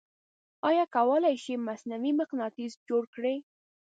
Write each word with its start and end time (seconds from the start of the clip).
آیا 0.69 0.85
کولی 0.95 1.35
شئ 1.43 1.55
مصنوعې 1.67 2.11
مقناطیس 2.21 2.71
جوړ 2.87 3.03
کړئ؟ 3.13 3.37